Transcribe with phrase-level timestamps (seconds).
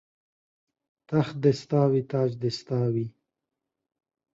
[1.09, 3.07] تخت دې ستا وي تاج دې ستا وي